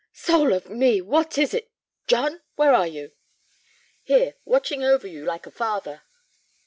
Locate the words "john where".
2.07-2.73